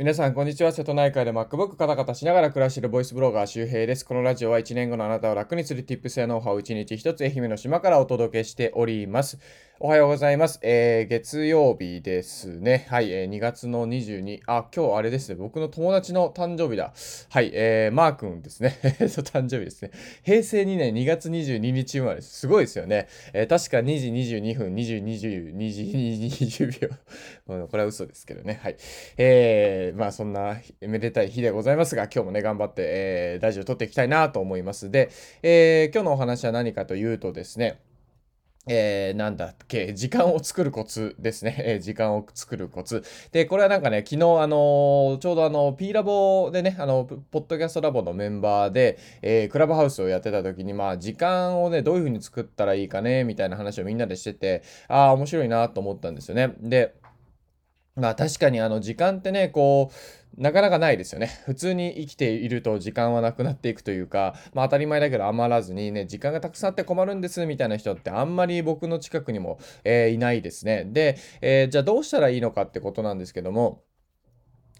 [0.00, 0.72] 皆さん、こんにちは。
[0.72, 4.06] 瀬戸内海で MacBook カタカタしながら暮らしているボイスブロガー周平です。
[4.06, 9.38] このラジオは1年後のあなたを楽にする Tips やノウハウを1日1つ愛媛の島からお届けしております。
[9.82, 10.60] おはようございます。
[10.62, 12.86] えー、月曜日ですね。
[12.90, 16.92] はい、えー、2月の22、あ、今日あれですね、僕の友達の誕生日だ。
[17.30, 18.78] はい、えー、マー君ですね。
[18.82, 19.90] 誕生日ですね。
[20.22, 22.40] 平成2年2月22日生まれです。
[22.40, 23.08] すごいですよね。
[23.32, 26.90] えー、確か2時22分、20、20、2時20秒。
[27.66, 28.60] これは嘘ですけどね。
[28.62, 28.76] はい。
[29.16, 34.90] えー、まあそんなめでたい日でございますが、今日もね、頑張って、えー、ラジオ撮っていきたいなと思います。
[34.90, 35.10] で、
[35.42, 37.80] えー、今日のお話は何かというとですね、
[38.66, 41.56] えー、なんだっけ、時間を作るコツですね。
[41.64, 43.02] えー、時間を作るコツ。
[43.32, 56.52] で、これはなんかね、昨日、あのー、ちょうどあの、P ラボでね、あの、ポッドキャストラボのメンバーで、えー、クラブハウスをやってた時に、まあ、時間をね、どういう風に作ったらいいかね、みたいな話をみんなでしてて、ああ、面白いなと思ったんですよね。
[56.60, 56.94] で、
[58.00, 61.26] まあ確かにあの時間ってね、こう、なかなかないですよね。
[61.44, 70.84] 普通に生きていると時間はなくなっていくというか、まあ当たり前だけど余らずにね、時間がたくさんあって困るんですみたいな人ってあんまり僕の近くにも、えー、いないですね。
[70.86, 73.82] で、えー、じゃあどうしたらいいのかってことなんですけども、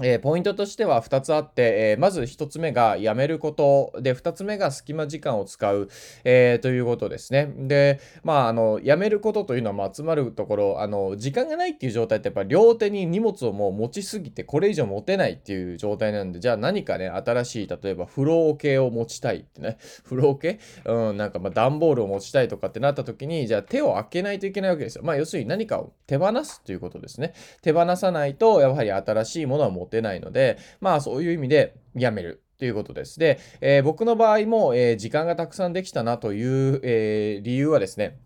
[0.03, 5.89] えー、ポイントとしては2つあって、えー、まず1つ目がやめることで、2つ目が隙間時間を使う、
[6.25, 7.53] えー、ということですね。
[7.56, 20.59] で、まあ、あの、やめることというのは、ま、集まるところ、あの、時間がないっていう状態って、やっぱり両手に荷物をもう持ちすぎて、これ以上持てないっていう状態なんで、じゃあ何かね、新しい、例えば、風呂桶を持ちたいってね、風呂桶？
[20.87, 25.03] うん、なんか、まあ、段ボールを持ちたいとかってなった時に、じゃあ手を開けないといけないわけですよ。
[25.05, 27.34] まあ、要するに何かを手放すということですね。
[27.61, 32.42] 手放さないと、やはり新しいものは持て出ないので、まあそういう意味でやめる。
[32.58, 33.19] ということです。
[33.19, 38.20] で、えー、僕の場合も、えー、時間がたくさんできたなという、えー、理由はですね、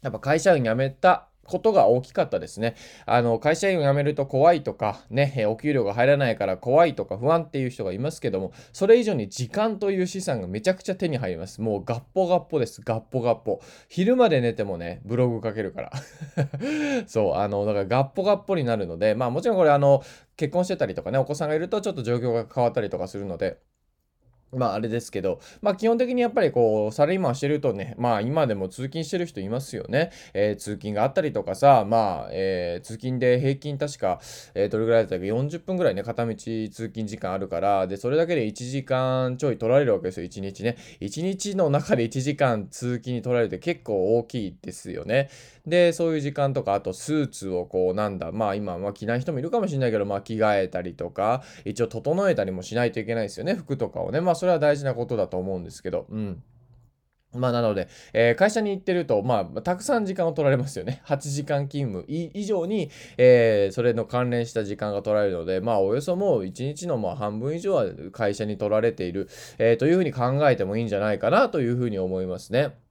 [0.00, 2.74] やっぱ会社員辞めたことが大きかったですね。
[3.06, 11.60] あの、会社員を辞めると怖いとか、ね、お給料が入らないから怖いとか不安っていう人がいますけども、それ以上に時間という資産がめちゃくちゃ手に入ります。
[11.60, 12.80] もうガッポガッポです。
[12.82, 13.60] ガッポガッポ。
[13.88, 15.92] 昼まで寝てもね、ブログ書けるから。
[17.06, 20.02] そう、あの、だからガッポガッポになるので、まあもちろんこれあの、
[20.36, 23.58] 結婚してたりとかね、お子さんがいるとちょっと状況が変わったりとかするので、
[24.56, 30.10] まああれですけど、まあ基本的にやっぱりこう、サラリーマンしてるとね、まあ今でも通勤してる人いますよね。
[30.32, 34.20] えー、通勤があったりとかさ、まあ、えー、通勤で平均確か、
[34.54, 40.76] えー、どれぐらいだったっけ、40分ぐらいね、片道通勤時間あるから、で、それだけで1時間ちょい取られるわけですよ、1日ね。
[41.00, 45.28] 1日の中で1時間通勤に取られて結構大きいですよね。
[45.66, 54.20] で、そういう時間とか、あとスーツをこう、なんだ、まあ今、まあ着ない人もいるかもしれないけど、まあ着替えたりとか、一応整えたりもしないといけないですよね、服とかをね。
[54.20, 56.42] まあそれは大事なことだと思うんですけど、うん。
[57.32, 61.00] まあ、なので、えー、会社に行ってると、まあ、たくさん時間を取られますよね。
[61.08, 72.83] 8時間勤務以上に、えー、それの関連した時間が取られるので、まあ、およそもう1日のまあ半分以上は会社に取られている、えー、というふうに考えてもいいんじゃないかなというふうに思いますね。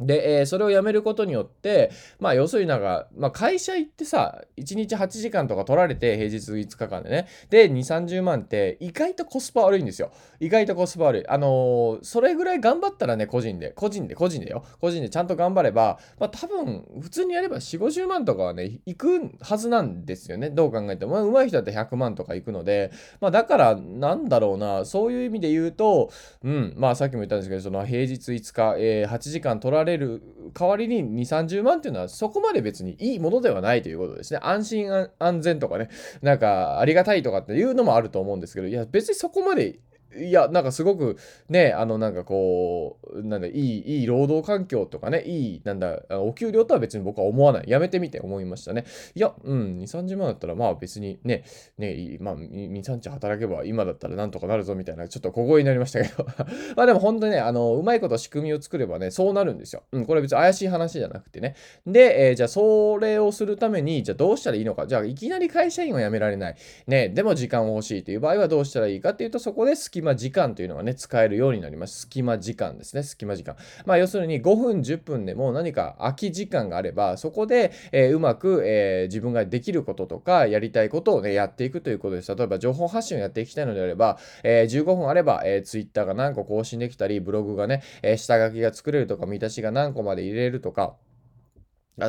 [0.00, 7.28] で、えー、それをやめることによって、まあ、要するになんか、まあ、会社行ってさ、1日8時間とか取られて、平日5日間でね。
[7.50, 10.10] で、2、30万って、意外とコスパ悪いんですよ。
[10.40, 11.28] 意外とコスパ悪い。
[11.28, 14.64] あのー、それぐらい頑張ったらね、個人で、個人で、個人でよ。
[14.80, 20.50] 個人でちゃんと頑張れば、まあ、多分、普通にやれば4、50万とかはね、行くはずなんですよね。
[20.50, 21.12] どう考えても。
[21.12, 26.10] まあ、上手い人だって100万とか行くので、まあ、だから、なんだろうな、そういう意味で言うと、
[26.42, 30.22] うん、まあ、さっきも言ったんですけど、その平日5日、えー、8時間取られれる
[30.54, 34.40] 代わりに2、30万っていうのはそこまで別にいいものではないということですね。
[34.42, 35.88] 安心安全とかね、
[36.20, 39.78] なんかありがたいとかっていうのもあると思うんですけど、いや別にそこまで
[40.18, 41.16] いや、なんかすごく
[41.48, 47.64] ね、あのなんかこう、なんだ、いい、いい労働環境とかね、いい、なんだ、お給料とは別に僕は思わない。
[47.68, 48.84] やめてみて思いましたね。
[49.14, 51.44] いや、うん、2、30万だったらまあ別にね、
[51.78, 56.26] ね、まあ2、3日働けば今だったらなんとかなるぞみたいな、ちょっと小声になりましたけど。
[56.76, 59.82] まあでも本当にね、あの、うまいこと仕組みを作ればね、そうなるんですよ。
[59.92, 61.54] うん、これ別に怪しい話じゃなくてね。
[61.86, 64.86] で、えー、じゃあそれをするために、じゃあどうしたらいいのか。
[64.86, 66.56] じゃあいきなり会社員は辞められない。
[66.86, 72.00] ね、でも時間を欲しいという場合はどうしたらいいかっていうと、そこで隙間時間というのがね、使えるようになります。
[72.00, 73.04] 隙間時間ですね。
[73.04, 73.56] 隙間時間。
[73.86, 82.34] まあ、要するに5分、10分でも何か空き時間があれば、そこで、えー、うまく、えー、自分ができることとか、やりたいことをね、やっていくということです。
[82.34, 90.96] 例えば、情報発信をやっていきたいのであれば、えー、15分あれば、えー、Twitter が何個更新できたり、ブログがね、え下書きが作れるとか、見出しが何個まで入れるとか、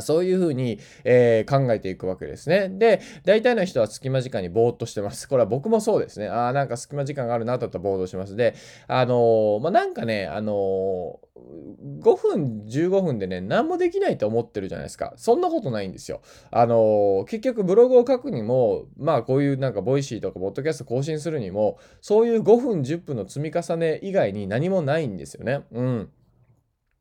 [0.01, 2.69] そういうふうに、えー、考えていくわけですね。
[2.69, 5.27] で、大体の人は隙間時間にぼーっとしてます。
[5.27, 6.27] これは僕もそうですね。
[6.27, 8.35] ああ、なんか隙間時間があるなとったらぼーっとします。
[8.35, 8.55] で、
[8.87, 15.13] あのー、まあ、なんかね、あのー、5分、15分でね、何もできないと思ってるじゃないですか。
[15.17, 16.21] そんなことないんですよ。
[16.51, 25.61] あの結局ブログを書くにも、まあこういうなんか Voicy とかポッドキャスト更新するにも、そういう5分、10分の積み重ね以外に何もないんですよね。
[25.71, 26.09] うん。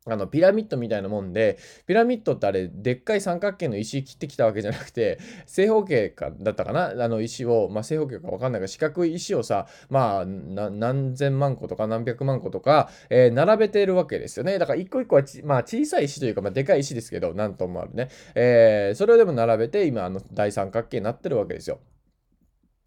[0.05, 1.57] あの、ピラミッドみたいなもんで、
[1.87, 5.17] ピラミッドってあれ、でっかい三角形の石切ってきたわけじゃなくて、
[5.47, 7.03] 正方形か、だったかな？
[7.03, 14.59] あの石を、まあ、正方形かわかんないけど、四角い石をさ、まあ、何千万個とか何百万個とか、えー、並べてるわけですよね。
[14.59, 18.09] だから一個一個はまあ、小さい石というか、まあ、でかい石ですけど、何トンもあるね。
[18.35, 21.79] えー、それをでも並べて、今、あの、大三角形になってるわけですよ。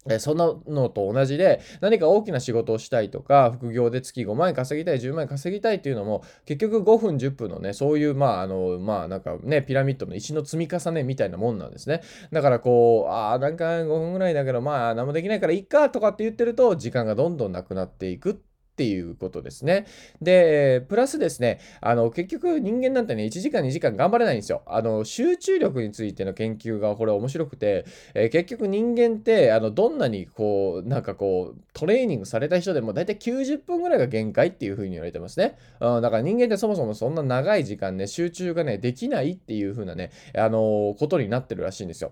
[0.09, 12.01] えそんなのと同じで何か大きな仕事をしたいとか副業で月5万円稼ぎたい10万円稼ぎたいっていうのも結局5分10分のねそういうまああのまあなんかねピラミッドの石の積み重ねみたいなもんなんですね。
[12.31, 18.35] だからこうああなんか5分ぐらいだけどまあ何もできないからいっかとかって言ってると時間がどんどんなくなっていくっ
[18.77, 19.87] ていうことですね。
[20.21, 24.61] で、プラスですね、あの、結局人間なんてね、1時間2時間頑張れないんですよ。
[24.67, 35.57] あの、集中力についての研究がこれ面白くて、えー、結局人間って、あの、どんなにこう、なんかこう、トレーニングされた人でも大体90分ぐらいが限界っていう風に言われてますね。
[35.79, 42.11] うん、だから人間ってそもそもそんな長い時間ね、集中がね、できないっていう風なね、あのー、ことになってるらしいんですよ。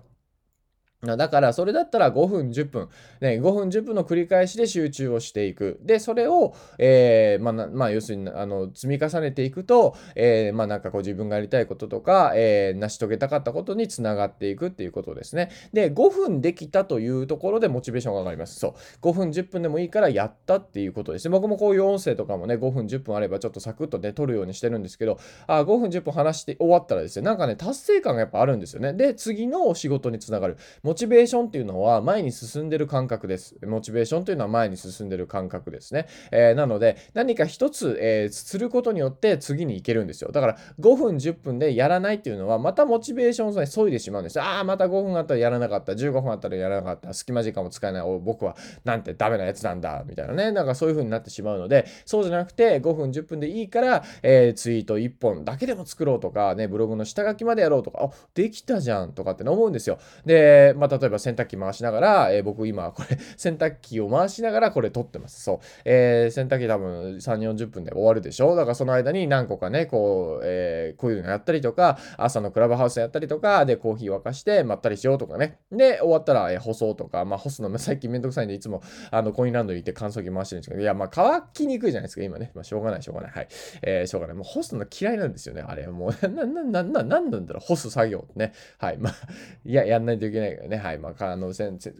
[1.02, 2.88] だから、それだったら5分、10分、
[3.20, 5.78] ね、5分、10分の繰り返しで集中をしていく。
[5.82, 15.50] で、それを、えー、まあ、まあ、要するに、あの、積み重ねていくと、えー、まあ、なんかこう自分がやりたいこととか、えー、成し遂げたかったことにつながっていくっていうことですね。
[15.74, 18.58] で、5分できたというところでモチベーションが上がります。
[18.58, 18.74] そう。
[19.02, 21.30] 5分、10分でもいいからやったっていうことですね。
[21.30, 28.94] 僕もこういう音声とかもね、5分、10分あればちょっとサクッとね、撮るようにしてるんですけど、あ、5分、10分話して終わったらですね、なんかね、達成感がやっぱあるんですよね。
[28.94, 30.56] で、次の仕事につながる。
[30.86, 33.56] モチベーションっていうのは前に進んでる感覚です。
[33.66, 36.06] モチベーションというのは前に進んでる感覚ですね。
[36.30, 40.30] えー、なので、何か一つ、えー、することによって次に行けるんですよ。
[40.30, 44.40] だから5分、10分でやらないっていうのは、またモチベーションを、削いでしまうんです。
[44.40, 45.90] ああ、また5分あったらやらなかった。
[45.90, 47.12] 15分あったらやらなかった。
[47.14, 48.02] 隙間時間も使えない。
[48.02, 50.04] お僕はなんてダメなやつなんだ。
[50.06, 50.52] みたいなね。
[50.52, 59.98] なんかそういう風になってしまうので、そうじゃなくて5分、10分でいいから、えー、ツイート1本だけでも作ろうとか、ね、ブログの下書きまでやろうとか、あ、できたじゃんとかって思うんですよ。
[60.24, 65.42] で、まあ、例えば洗濯機回しながら、えー、僕今これ 洗濯機を回しながらこれ撮ってます。
[65.42, 65.58] そう。
[65.84, 75.58] えー、洗濯機多分3、40分で終わるでしょだからその間に何個かね、こう、えー、こういうのやったりとか、朝のクラブハウスやったりとか、で、コーヒー沸かしてまったりしようとかね。
[75.70, 82.50] で、終わったら、えー、干そうとか、まあ干すの 最近めんどくさいんでいつもあのコインランドリー行って乾燥機回してるんですけど、いや、まあ乾きにくいじゃないですか、今ね。
[82.54, 83.30] まあしょうがない、しょうがない。
[83.30, 83.48] はい。
[83.82, 84.36] えー、しょうがない。
[84.36, 85.64] もう干すの嫌いなんですよね。
[85.66, 85.86] あれ。
[85.88, 88.52] もう、な、な、な、な、なんなんだろう、干す作業ってね。
[88.78, 88.98] はい。
[88.98, 89.14] まあ、
[89.64, 90.76] いや、やんないといけないね。
[90.76, 90.98] はい。
[90.98, 91.52] まあ、あの、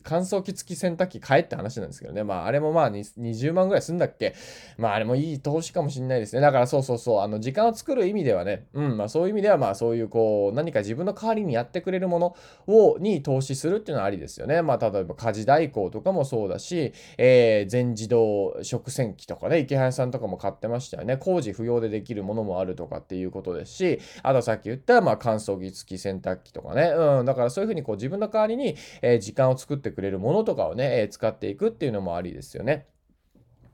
[0.02, 2.24] 乾燥機付き洗濯機買えって話なんですけどね。
[2.24, 4.34] まあ、あれもまあ20万ぐらいすんだっけ？
[4.78, 6.42] まあ、あれもいい投資かもしんないですね。
[6.42, 12.36] だからそうそうそう、あの、時間を作る意味ではね、うん、まあそういう意味では、まあそういうこう、何か自分の代わりにやってくれるもの
[12.66, 14.62] を、に投資するっていうのはありですよね。
[14.62, 21.16] まあ、例えば家事代行とかもそうだし、えー、全自動食洗機とかね、池原さんとかも買ってましたよね。
[21.16, 32.86] 工事不要でできるものもあるとかっていうことですし、あとさっき言った、まあ乾燥機付き洗濯機とかね、うん、だからそういうふうにこう自分の代わりに、にえ、時間を作ってくれるものとかをね、え、使っていくっていうのもありですよね。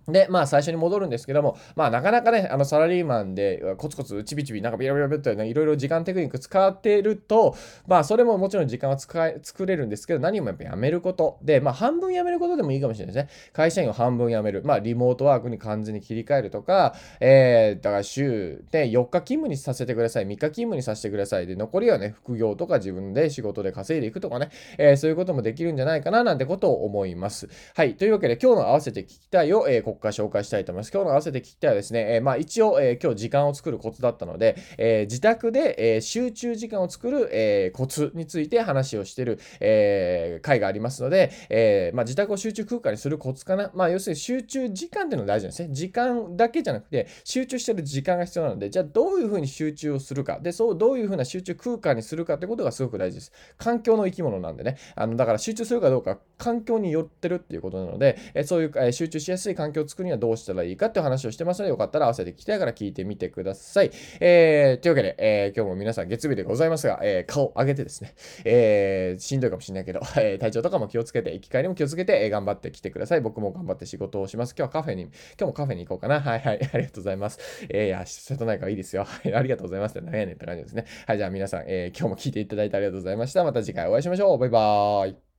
[0.08, 7.56] で、まあ最初に戻るんですけども、まあなかなかね、あのサラリーマンでコツコツちびちびなんかビラビラビラってね、いろいろ時間テクニック使ってると、
[7.87, 11.38] まあそれももちろん時間は使え、作れるんですけど、何もやっぱやめること。
[11.43, 13.31] で、まあ半分やめることでもいいかもしれないですね。
[13.52, 14.62] 会社員を半分やめる。
[14.64, 20.26] まあリモートワークに完全に切り替えるとか、えー、だから週で4日勤務にさせてください。
[20.26, 21.47] 3日勤務にさせてください。
[21.47, 27.49] で、残りはね、副業とか自分で仕事で稼いでいくとかね、えー、そういうこともできるんじゃないかななんてことを思います。
[27.75, 27.97] はい。
[27.97, 30.92] というわけで今日の合わせて聞きたいを、えー、ここから紹介したいと思います。
[30.92, 43.70] 今日の合わせて聞きたいはですね、え、まあ一応、え、今日時間を作るコツだったので、え、自宅で、え集中時間を作る、えコツについて話をしている、え回がありますので、えまあ、自宅を集中空間にするコツかな。
[43.75, 45.68] まあ要するに集中時間っていうのが大事なんですね。
[45.72, 50.38] 時間だけじゃなくて、集中してる時間が必要なので、じゃあどういうふうに集中をするか。
[50.40, 53.32] で、そう、どういうふうな集中空間にするかってことがすごく大事です。
[53.58, 54.78] 環境の生き物なんでね。
[54.94, 63.91] あの、だから集中するかどうか、環境によってるっていうことなので、えそういう、え集中しやすい環境を作るにはどうしたらいいかって話をしてますので、よかったら合わせて聞きたいから聞いてみてください。
[64.21, 73.21] えー、というわけで、えー、今日も皆さん月曜日でございますが、えー、顔上げてですね、えー、しんどいかもしれないけど、 えー、体調とかも気をつけて、生き返りも気をつけて、えー、頑張ってきてください。
[73.21, 74.55] 僕も頑張って仕事をします。
[74.57, 76.21] 今日はカフェに、今日もカフェに行こうかな。
[76.21, 77.39] はいはい、 ありがとうございます。
[77.69, 79.05] えー、いや、瀬戸内海いいですよ。
[79.05, 80.01] はい、ありがとうございます。
[80.01, 80.85] 何やねんって感じですね。
[81.07, 83.45] はい、じゃあ皆さん、えー、今日も聞いていただいてありがとうございました。
[83.45, 84.39] また次回お会いしましょう。
[84.39, 85.32] バイバーイ。